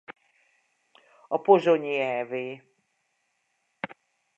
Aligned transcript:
A 1.27 1.37
pozsonyi 1.41 1.95
ev. 1.95 2.33